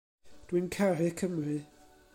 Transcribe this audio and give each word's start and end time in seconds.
Dw 0.47 0.57
i'n 0.59 0.71
caru 0.77 1.11
Cymru. 1.21 1.59